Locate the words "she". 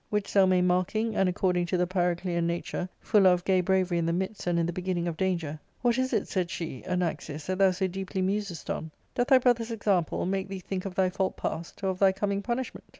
6.49-6.81